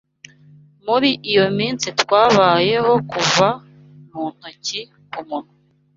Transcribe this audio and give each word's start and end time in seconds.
Muri 0.85 1.09
iyo 1.31 1.45
minsi 1.57 1.87
twabayeho 2.01 2.93
kuva 3.11 3.47
mu 4.11 4.23
ntoki 4.35 4.79
ku 5.11 5.21
munwa. 5.27 5.51